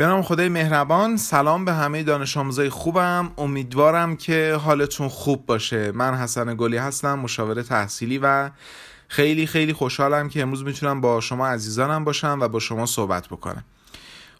[0.00, 1.16] به نام خدای مهربان.
[1.16, 3.30] سلام به همه دانش آموزای خوبم.
[3.38, 5.92] امیدوارم که حالتون خوب باشه.
[5.92, 8.50] من حسن گلی هستم مشاور تحصیلی و
[9.08, 13.64] خیلی خیلی خوشحالم که امروز می‌تونم با شما عزیزانم باشم و با شما صحبت بکنم.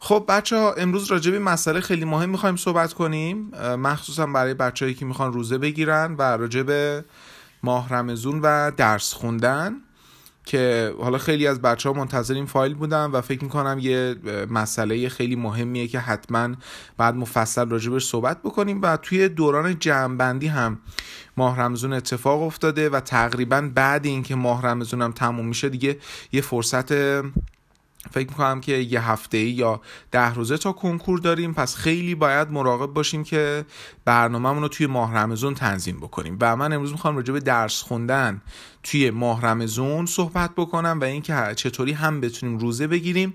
[0.00, 3.50] خب بچه ها امروز راجع به مسئله خیلی مهم می‌خوایم صحبت کنیم.
[3.78, 7.04] مخصوصا برای بچههایی که می‌خوان روزه بگیرن و راجع به
[7.62, 9.72] ماه رمزون و درس خوندن.
[10.50, 14.16] که حالا خیلی از بچه ها منتظر این فایل بودن و فکر می‌کنم یه
[14.50, 16.54] مسئله خیلی مهمیه که حتما
[16.96, 20.78] بعد مفصل راجبش صحبت بکنیم و توی دوران جمعبندی هم
[21.36, 25.98] ماه رمزون اتفاق افتاده و تقریبا بعد اینکه ماه رمزون هم تموم میشه دیگه
[26.32, 27.20] یه فرصت
[28.10, 29.80] فکر می‌کنم که یه هفته یا
[30.10, 31.54] ده روزه تا کنکور داریم.
[31.54, 33.64] پس خیلی باید مراقب باشیم که
[34.04, 36.38] برنامهمون رو توی ماه رمزون تنظیم بکنیم.
[36.40, 38.40] و من امروز می‌خوام راجع به درس خوندن
[38.82, 43.34] توی ماه رمزون صحبت بکنم و اینکه چطوری هم بتونیم روزه بگیریم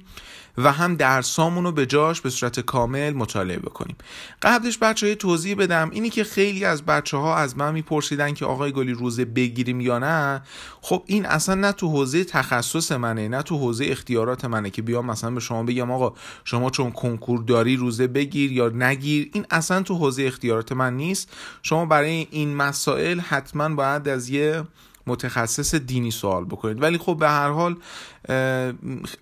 [0.58, 3.96] و هم درسامون رو به جاش به صورت کامل مطالعه بکنیم.
[4.42, 5.90] قبلش بچه های توضیح بدم.
[5.94, 10.00] اینی که خیلی از بچه ها از من میپرسیدن که آقای گلی روزه بگیریم یا
[10.00, 10.42] نه
[10.82, 15.06] خب این اصلا نه تو حوزه تخصص منه نه تو حوزه اختیارات منه که بیام
[15.06, 19.30] مثلا به شما بگم آقا شما چون کنکور داری روزه بگیر یا نگیر.
[19.34, 21.30] این اصلا تو حوزه اختیارات من نیست.
[21.62, 24.64] شما برای این مسائل حتما باید از یه
[25.08, 26.82] متخصص دینی سوال بکنید.
[26.82, 27.76] ولی خب به هر حال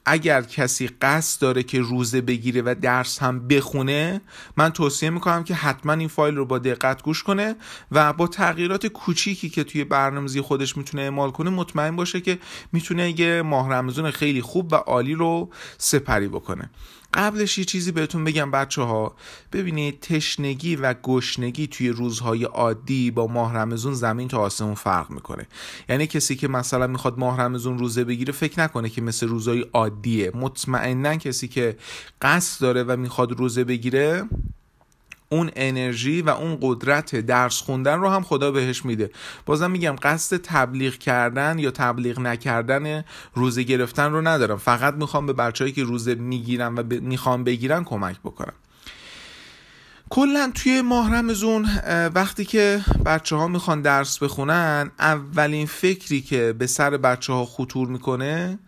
[0.06, 4.22] اگر کسی قصد داره که روزه بگیره و درس هم بخونه
[4.58, 7.56] من توصیه می‌کنم که حتما این فایل رو با دقت گوش کنه
[7.92, 12.40] و با تغییرات کوچیکی که توی برنامه‌ریزی خودش می‌تونه اعمال کنه مطمئن باشه که
[12.72, 16.70] می‌تونه یه ماه رمزون خیلی خوب و عالی رو سپری بکنه.
[17.14, 19.16] قبلش یه چیزی بهتون بگم بچه ها
[19.52, 25.48] ببینید تشنگی و گشنگی توی روزهای عادی با ماه رمزون زمین تا آسمون فرق می‌کنه.
[25.90, 30.32] یعنی کسی که مثلا می‌خواد ماه رمزون روزه بگیره فکر نکنه که مثل روزهای عادیه.
[30.36, 31.78] مطمئنا کسی که
[32.22, 34.24] قصد داره و می‌خواد روزه بگیره
[35.34, 39.12] اون انرژی و اون قدرت درس خوندن رو هم خدا بهش میده.
[39.46, 44.58] بازم میگم قصد تبلیغ کردن یا تبلیغ نکردن روزه گرفتن رو ندارم.
[44.58, 48.54] فقط می‌خوام به بچههایی که روزه می‌گیرن و می‌خوام بگیرن کمک بکنم.
[50.10, 51.70] کلا توی ماه رمزون
[52.16, 57.88] وقتی که بچه ها می‌خوان درس بخونن اولین فکری که به سر بچه ها خطور
[57.88, 58.60] می‌کنه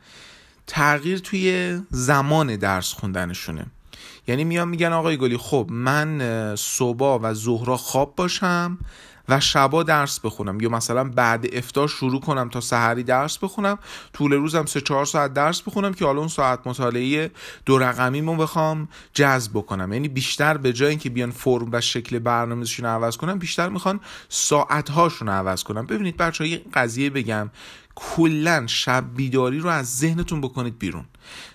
[0.67, 3.65] تغییر توی زمان درس خوندنشونه.
[4.27, 8.77] یعنی میان میگن آقای گلی خب من صبح و ظهرا خواب باشم
[9.29, 10.61] و شبا درس بخونم.
[10.61, 13.79] یا مثلا بعد افتار شروع کنم تا سحری درس بخونم.
[14.13, 17.31] طول روزم سه چهار ساعت درس بخونم که حالا اون ساعت مطالعه
[17.65, 19.93] دو رقمیمو بخوام جذب بکنم.
[19.93, 24.89] یعنی بیشتر به جای اینکه بیان فرم و شکل برنامه‌شون عوض کنم بیشتر می‌خوان ساعت
[24.89, 25.85] هاشون عوض کنم.
[25.85, 27.49] ببینید بچه‌ها یه قضیه بگم.
[27.95, 31.05] کلا شب بیداری رو از ذهنتون بکنید بیرون.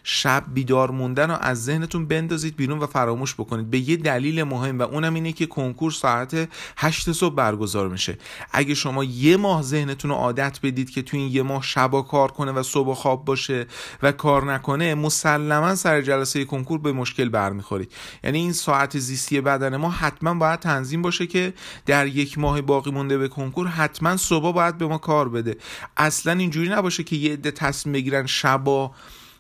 [0.03, 3.71] شب بیدار موندن رو از ذهنتون بندازید بیرون و فراموش بکنید.
[3.71, 8.19] به یه دلیل مهم و اونم اینه که کنکور ساعت 8 صبح برگزار میشه.
[8.53, 12.31] اگه شما یه ماه ذهنتون رو عادت بدید که تو این یه ماه شبا کار
[12.31, 13.67] کنه و صبح خواب باشه
[14.03, 17.93] و کار نکنه مسلما سر جلسه کنکور به مشکل برمیخورید.
[18.25, 21.55] یعنی این ساعت زیستی بدن ما حتما باید تنظیم باشه که
[21.87, 25.57] در یک ماه باقی مونده به کنکور حتما صبح باید به ما کار بده.
[25.97, 28.91] اصلا اینجوری نباشه که یه عده تصمیم بگیرن شبا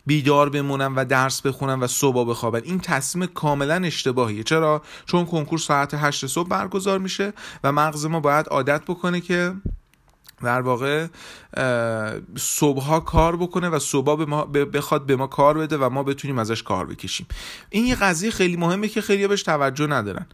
[0.07, 2.61] بیدار بمونن و درس بخونن و صبح بخوابن.
[2.65, 4.43] این تصمیم کاملا اشتباهیه.
[4.43, 7.33] چرا؟ چون کنکور ساعت 8 صبح برگزار میشه
[7.65, 9.55] و مغز ما باید عادت بکنه که
[10.43, 11.07] در واقع
[12.37, 16.39] صبحها کار بکنه و صبح به ما بخواد به ما کار بده و ما بتونیم
[16.39, 17.27] ازش کار بکشیم.
[17.71, 20.27] این یه قضیه خیلی مهمه که خیلی بهش توجه ندارن.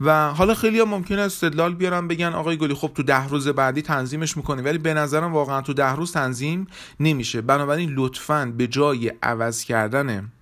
[0.00, 3.82] و حالا خیلی ها ممکنه استدلال بیارن بگن آقای گلی خب تو ده روز بعدی
[3.82, 6.66] تنظیمش می‌کنی ولی به نظرم واقعا تو ده روز تنظیم
[7.00, 7.40] نمیشه.
[7.40, 10.32] بنابراین لطفا به جای عوض کردن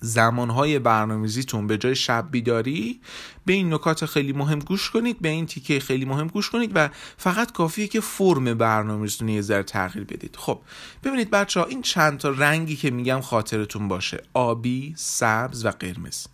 [0.00, 3.00] زمانهای برنامه‌ریزیتون به جای شب بیداری
[3.46, 6.88] به این نکات خیلی مهم گوش کنید به این تیکه خیلی مهم گوش کنید و
[7.16, 10.36] فقط کافیه که فرم برنامه‌ریزیتون یه ذره تغییر بدید.
[10.38, 10.60] خب
[11.04, 14.22] ببینید بچه ها این چند تا رنگی که میگم خاطرتون باشه.
[14.34, 16.26] آبی سبز و قرمز.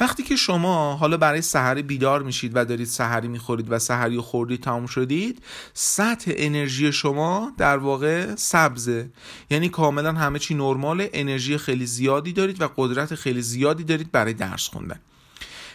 [0.00, 4.22] وقتی که شما حالا برای سحری بیدار میشید و دارید سحری می‌خورید و سحری و
[4.22, 5.42] خوردید تمام شدید
[5.74, 9.10] سطح انرژی شما در واقع سبزه.
[9.50, 14.32] یعنی کاملا همه چی نرماله انرژی خیلی زیادی دارید و قدرت خیلی زیادی دارید برای
[14.32, 15.00] درس خوندن.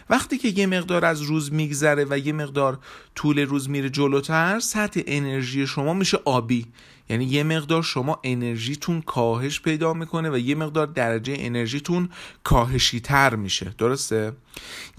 [0.10, 2.80] وقتی که یه مقدار از روز میگذره و یه مقدار
[3.16, 6.66] طول روز میره جلوتر سطح انرژی شما میشه آبی.
[7.10, 12.10] یعنی یه مقدار شما انرژیتون کاهش پیدا می‌کنه و یه مقدار درجه انرژیتون
[12.44, 13.76] کاهشی تر میشه.
[13.78, 14.34] درسته؟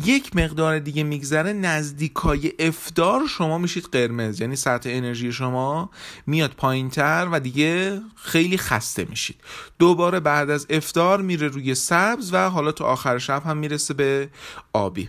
[0.05, 4.41] یک مقدار دیگه میگذره نزدیکای افتار شما میشید قرمز.
[4.41, 5.91] یعنی سطح انرژی شما
[6.26, 9.37] میاد پایین تر و دیگه خیلی خسته میشید.
[9.79, 14.29] دوباره بعد از افتار میره روی سبز و حالا تو آخر شب هم می‌رسه به
[14.73, 15.09] آبی.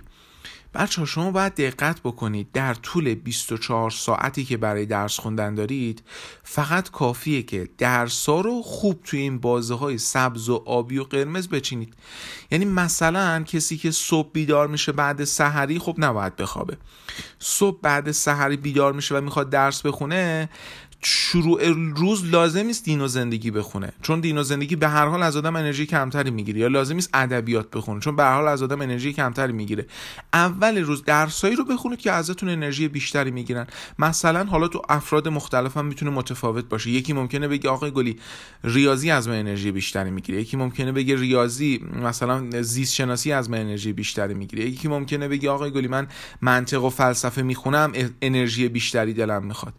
[0.78, 6.04] بچه شما باید دقت بکنید در طول 24 ساعتی که برای درس خوندن دارید
[6.44, 11.48] فقط کافیه که درسا رو خوب توی این بازه های سبز و آبی و قرمز
[11.48, 11.94] بچینید.
[12.52, 16.78] یعنی مثلا کسی که صبح بیدار میشه بعد سحری خب نباید بخوابه.
[17.40, 20.50] صبح بعد سحری بیدار میشه و می‌خواد درس بخونه
[21.02, 23.94] شروع روز لازم نیست دین و زندگی بخونه.
[24.02, 26.60] چون دین و زندگی به هر حال از آدم انرژی کمتری می‌گیره.
[26.60, 28.00] یا لازم نیست ادبیات بخونه.
[28.00, 29.86] چون به هر حال از آدم انرژی کمتری می‌گیره.
[30.34, 33.68] اول روز درسایی رو بخونید که ازتون انرژی بیشتری می‌گیرن.
[34.00, 36.90] مثلا حالا تو افراد مختلف هم می‌تونه متفاوت باشه.
[36.90, 38.20] یکی ممکنه بگه آقای گلی
[38.64, 40.42] ریاضی از من انرژی بیشتری می‌گیره.
[40.42, 44.66] یکی ممکنه بگه ریاضی مثلا زیست شناسی از من انرژی بیشتری می‌گیره.
[44.66, 46.08] یکی ممکنه بگه آقای گلی من
[46.42, 47.92] منطق و فلسفه می‌خونم
[48.22, 49.74] انرژی بیشتری دلم می‌خواد.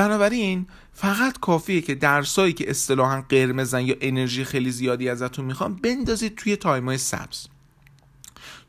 [0.00, 6.34] بنابراین فقط کافیه که درسایی که اصطلاحا قرمزن یا انرژی خیلی زیادی ازتون می‌خوام بندازید
[6.34, 7.46] توی تایمای سبز.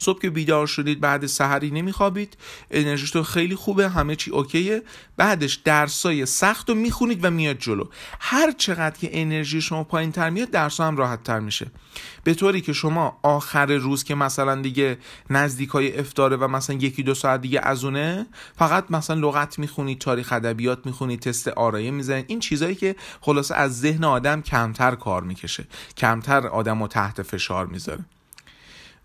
[0.01, 2.37] صبح که بیدار شدید بعد سحری نمیخوابید.
[2.71, 4.83] انرژیتون خیلی خوبه همه چی اوکیه.
[5.17, 7.85] بعدش درسای سخت رو می‌خونید و میاد جلو.
[8.19, 11.67] هر چقدر که انرژی شما پایین تر میاد درس هم راحت تر میشه.
[12.23, 14.97] به طوری که شما آخر روز که مثلا دیگه
[15.29, 17.85] نزدیک های افتاره و مثلا یکی دو ساعت دیگه از
[18.55, 22.25] فقط مثلا لغت می‌خونید تاریخ ادبیات می‌خونید تست آرایه می‌زنید.
[22.27, 25.67] این چیزایی که خلاصه از ذهن آدم کمتر کار می‌کشه.
[25.97, 28.05] کمتر آدم رو تحت فشار می‌ذاره.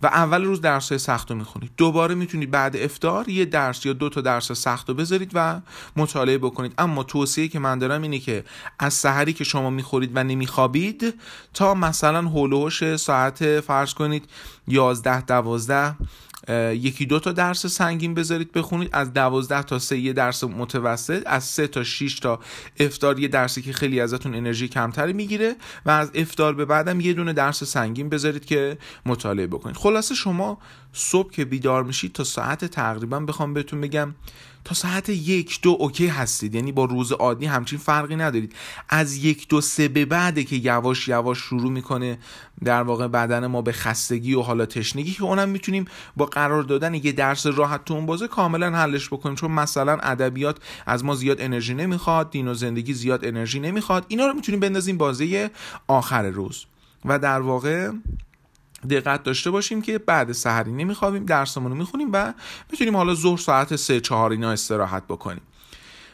[0.03, 3.93] و اول روز درس های سخت رو می‌خونید دوباره می‌تونید بعد افتار یه درس یا
[3.93, 5.61] دو تا درس سخت رو بذارید و
[5.97, 6.75] مطالعه بکنید.
[6.79, 8.45] اما توصیه که من دارم اینه که
[8.79, 11.15] از سحری که شما می‌خورید و نمیخوابید
[11.55, 14.29] تا مثلا هولوش ساعت فرض کنید
[14.69, 15.95] 11 12
[16.73, 18.89] یکی دو تا درس سنگین بذارید بخونید.
[18.93, 22.41] از دوازده تا سه یه درس متوسط از سه تا 6 تا
[22.81, 25.57] افتار یه درسی که خیلی ازتون انرژی کمتری می‌گیره
[25.87, 29.77] و از افتار به بعدم یه دونه درس سنگین بذارید که مطالعه بکنید.
[29.77, 30.59] خلاصه شما
[30.93, 34.15] صبح که بیدار میشید تا ساعت تقریبا بخوام بهتون بگم
[34.67, 36.55] تا ساعت یک دو اوکی هستید.
[36.55, 38.53] یعنی با روز عادی همچین فرقی ندارید.
[38.89, 42.19] از یک دو سه به بعده که یواش یواش شروع می‌کنه
[42.65, 45.85] در واقع بدن ما به خستگی و حالا تشنگی که اونم می‌تونیم
[46.17, 49.35] با قرار دادن یه درس راحت تو اون بازه کاملا حلش بکنیم.
[49.35, 54.05] چون مثلا ادبیات از ما زیاد انرژی نمی‌خواد دین و زندگی زیاد انرژی نمی‌خواد.
[54.09, 55.51] اینا رو می‌تونیم بندازیم بازه
[55.87, 56.65] آخر روز.
[57.05, 57.91] و در واقع
[58.87, 62.35] دقت داشته باشیم که بعد سحری نمیخوابیم درسمون رو می‌خونیم و
[62.73, 65.43] می‌تونیم حالا ظهر ساعت سه چهار اینا استراحت بکنیم.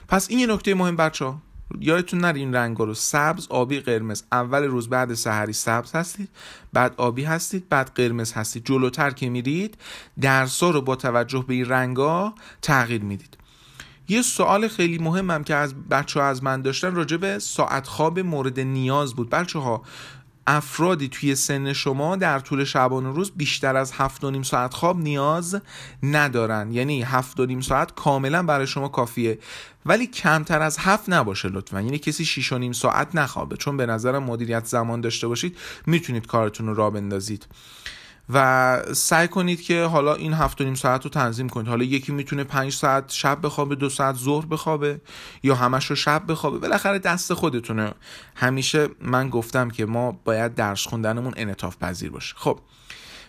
[0.09, 1.39] پس این یه نکته مهم بچه ها
[1.81, 2.95] یادتون نره این رنگ رو.
[2.95, 4.23] سبز آبی قرمز.
[4.33, 6.29] اول روز بعد سحری سبز هستید
[6.73, 8.65] بعد آبی هستید بعد قرمز هستید.
[8.65, 9.79] جلوتر که میرید
[10.21, 13.37] درسا رو با توجه به این رنگا تغییر می‌دید.
[14.09, 18.19] یه سوال خیلی مهمم که از بچه ها از من داشتن راجع به ساعت خواب
[18.19, 19.31] مورد نیاز بود.
[19.31, 19.83] بچه ها
[20.47, 24.99] افرادی توی سن شما در طول شبانه روز بیشتر از هفت و نیم ساعت خواب
[24.99, 25.61] نیاز
[26.03, 26.73] ندارن.
[26.73, 29.39] یعنی هفت و نیم ساعت کاملا برای شما کافیه.
[29.87, 31.81] ولی کمتر از هفت نباشه لطفا.
[31.81, 33.57] یعنی کسی شیش و نیم ساعت نخوابه.
[33.57, 37.47] چون به نظرم مدیریت زمان داشته باشید می‌تونید کارتون رو را بندازید.
[38.29, 41.69] و سعی کنید که حالا این هفت و نیم ساعت رو تنظیم کنید.
[41.69, 45.01] حالا یکی می‌تونه پنج ساعت شب بخوابه دو ساعت ظهر بخوابه
[45.43, 46.59] یا همش رو شب بخوابه.
[46.59, 47.93] بالاخره دست خودتونه.
[48.35, 52.35] همیشه من گفتم که ما باید درس خوندنمون انعطاف پذیر باشه.
[52.37, 52.59] خب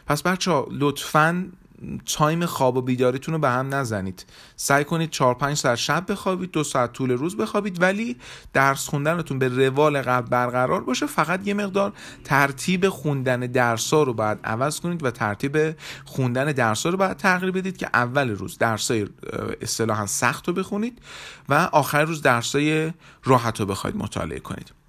[0.07, 1.51] پس بچه ها لطفا
[2.05, 4.25] تایم خواب و بیداریتون رو به هم نزنید.
[4.55, 8.17] سعی کنید 4 5 ساعت شب بخوابید دو ساعت طول روز بخوابید ولی
[8.53, 11.05] درس خوندنتون به روال قبل برقرار باشه.
[11.05, 15.75] فقط یه مقدار ترتیب خوندن درسا رو باید عوض کنید و ترتیب
[16.05, 19.07] خوندن درسا رو باید تغییر بدید که اول روز درسای
[19.61, 21.01] اصطلاحا سخت رو بخونید
[21.49, 24.82] و آخر روز درسای راحت رو بخواید مطالعه کنید.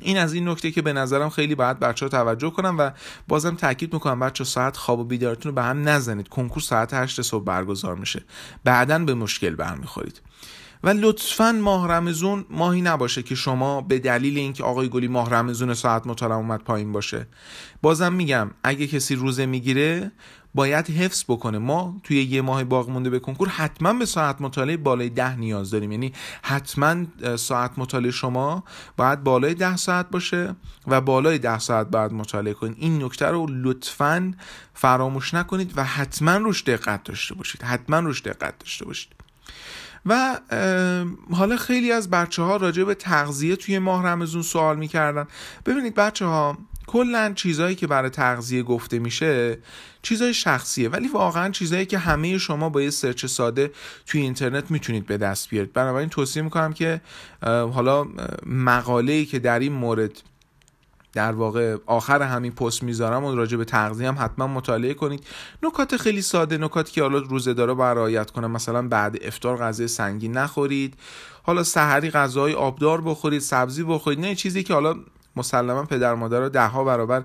[0.00, 2.90] این از این نکته که به نظرم خیلی باید بچه ها توجه کنم و
[3.28, 6.28] بازم تاکید می‌کنم بچه ساعت خواب و بیدارتون رو به هم نزنید.
[6.28, 8.24] کنکور ساعت 8 صبح برگزار میشه.
[8.64, 10.20] بعدا به مشکل برمیخورید.
[10.84, 15.74] و لطفا ماه رمزون ماهی نباشه که شما به دلیل اینکه آقای گلی ماه رمزون
[15.74, 17.26] ساعت مطالعه اومد پایین باشه.
[17.82, 20.12] بازم میگم اگه کسی روزه می‌گیره
[20.54, 21.58] باید حفظ بکنه.
[21.58, 25.70] ما توی یه ماه باقی مونده به کنکور حتما به ساعت مطالعه بالای ده نیاز
[25.70, 25.92] داریم.
[25.92, 27.04] یعنی حتما
[27.36, 28.64] ساعت مطالعه شما
[28.96, 30.54] باید بالای ده ساعت باشه
[30.86, 34.34] و بالای ده ساعت باید مطالعه کنید این نکته رو لطفا
[34.74, 37.62] فراموش نکنید و حتما روش دقت داشته باشید.
[37.62, 39.12] حتما روش دقت داشته باشید.
[40.06, 40.40] و
[41.32, 45.26] حالا خیلی از بچه ها راجع به تغذیه توی ماه رمزون سوال می‌کردن.
[45.66, 49.58] ببینید بچه ها کلا چیزهایی که برای تغذیه گفته میشه
[50.02, 53.70] چیزای شخصیه ولی واقعا چیزهایی که همه شما با یه سرچ ساده
[54.06, 55.72] توی اینترنت می‌تونید به دست بیارید.
[55.72, 57.00] بنابراین توصیه می‌کنم که
[57.42, 58.06] حالا
[58.46, 60.22] مقاله‌ای که در این مورد
[61.12, 65.26] در واقع آخر همین پست می‌ذارم و راجع به تغذیه هم حتما مطالعه کنید.
[65.62, 68.50] نکات خیلی ساده نکاتی که حالا روزه داره با رعایت کنم.
[68.50, 70.94] مثلا بعد افطار غذای سنگین نخورید.
[71.42, 74.94] حالا سحری غذای آبدار بخورید سبزی بخورید نه چیزی که حالا
[75.36, 77.24] مسلما پدر مادر رو ده ها برابر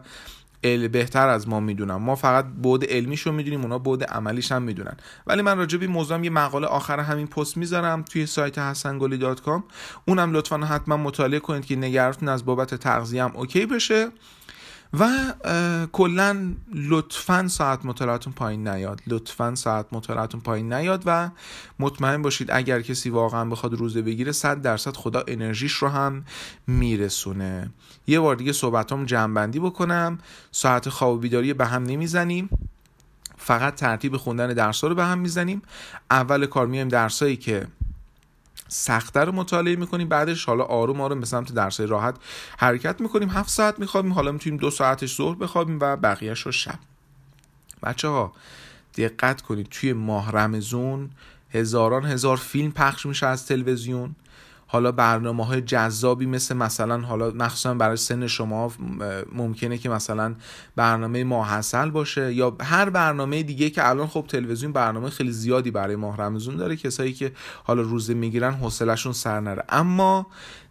[0.62, 4.98] بهتر از ما می‌دونم ما فقط بود علمیش رو می‌دونیم اونا بود عملیش هم می‌دونن.
[5.28, 9.20] ولی من راجع به موضوع یه مقاله آخر همین پست می‌ذارم توی سایت حسنگلی
[10.06, 14.08] اونم لطفا حتما مطالعه کنید که نگرانتون از بابت تغذیه هم اوکی بشه.
[14.94, 15.34] و
[15.92, 19.02] کلا لطفا ساعت مطالعاتون پایین نیاد.
[19.08, 21.30] لطفا ساعت مطالعاتون پایین نیاد و
[21.80, 26.26] مطمئن باشید اگر کسی واقعا بخواد روزه بگیره 100 درصد خدا انرژیش رو هم
[26.68, 27.70] میرسونه.
[28.08, 30.20] یه بار دیگه صحبتام جمع بکنم.
[30.52, 32.50] ساعت خواب و بیداری به هم نمی‌زنیم.
[33.38, 35.62] فقط ترتیب خوندن درس رو به هم می‌زنیم.
[36.12, 37.68] اول کار میایم درسایی که
[38.72, 42.16] سختتر رو مطالعه می‌کنیم بعدش حالا آروم آروم به سمت درسای راحت
[42.58, 43.30] حرکت می‌کنیم.
[43.30, 46.80] هفت ساعت میخوابیم حالا می‌تونیم دو ساعتش ظهر بخوابیم و بقیهش رو شب.
[47.84, 48.34] بچه ها
[48.98, 51.10] دقت کنید توی ماه رمزون
[51.52, 54.16] هزاران هزار فیلم پخش میشه از تلویزیون.
[54.72, 58.72] حالا برنامه های جذابی مثل مثلا حالا مخصوصا برای سن شما
[59.32, 60.36] ممکنه که مثلا
[60.76, 65.96] برنامه ماحصل باشه یا هر برنامه دیگه که الان خب تلویزیون برنامه خیلی زیادی برای
[65.96, 67.32] ماه رمزون داره کسایی که
[67.64, 69.64] حالا روزه می‌گیرن حوصلهشون سر نره.
[69.70, 70.28] اما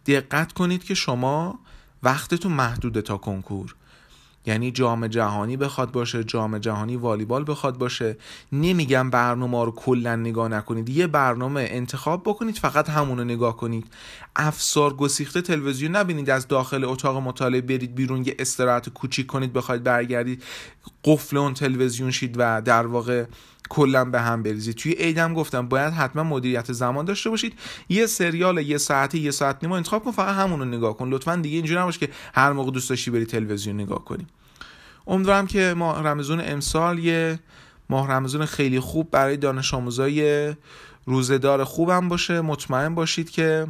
[0.06, 1.58] دقت کنید که شما
[2.02, 3.74] وقتتون محدوده تا کنکور.
[4.48, 8.16] یعنی جام جهانی بخواد باشه جام جهانی والیبال بخواد باشه.
[8.52, 10.88] نمیگم برنامه رو کلا نگاه نکنید.
[10.88, 13.86] یه برنامه انتخاب بکنید فقط همونو نگاه کنید.
[14.36, 19.82] افسار گسیخته تلویزیون نبینید از داخل اتاق مطالعه برید بیرون یه استراحت کوچیک کنید بخواید
[19.82, 20.42] برگردید
[21.04, 23.24] قفل اون تلویزیون شید و در واقع
[23.68, 24.74] کلا به هم بریزید.
[24.74, 27.54] توی ایدم گفتم باید حتما مدیریت زمان داشته باشید.
[27.88, 31.08] یه سریال یه ساعتی یه ساعت نیمه انتخاب کن فقط همون رو نگاه کن.
[31.08, 34.26] لطفا دیگه اینجوری نباشه که هر موقع دوست داشتی بری تلویزیون نگاه کنی.
[35.08, 37.38] امیدوارم که ماه رمزون امسال یه
[37.90, 40.54] ماه رمزون خیلی خوب برای دانش آموزای
[41.06, 42.40] روزدار خوبم باشه.
[42.40, 43.66] مطمئن باشید که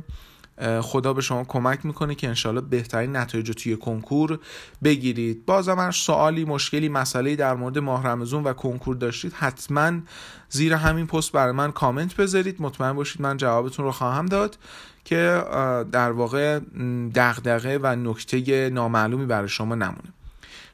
[0.81, 4.39] خدا به شما کمک می‌کنه که انشالله بهترین نتایج توی کنکور
[4.85, 5.47] بگیرید.
[5.47, 9.93] بازم هر سوالی مشکلی مسئله در مورد ماه رمزون و کنکور داشتید حتما
[10.49, 12.63] زیر همین پست برای من کامنت بذارید.
[12.63, 14.59] مطمئن باشید من جوابتون رو خواهم داد
[15.05, 15.45] که
[15.93, 16.61] در واقع
[17.15, 20.13] دغدغه و نکته نامعلومی برای شما نمونه.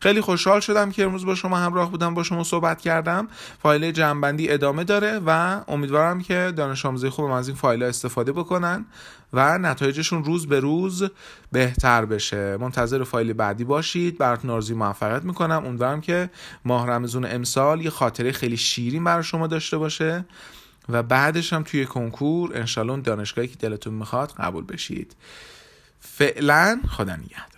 [0.04, 3.28] خیلی خوشحال شدم که امروز با شما همراه بودم با شما صحبت کردم.
[3.62, 8.84] فایل جنبندی ادامه داره و امیدوارم که دانش آموزای خوبم از این فایل استفاده بکنن
[9.32, 11.04] و نتایجشون روز به روز
[11.52, 12.56] بهتر بشه.
[12.56, 14.18] منتظر فایل بعدی باشید.
[14.18, 15.66] براتون آرزوی موفقیت می‌کنم.
[15.66, 16.30] امیدوارم که
[16.64, 20.24] ماه رمزون امسال یه خاطره خیلی شیرین برای شما داشته باشه
[20.88, 25.16] و بعدش هم توی کنکور انشالله دانشگاهی که دلتون می‌خواد قبول بشید.
[26.00, 27.53] فعلا خدا نگهدار.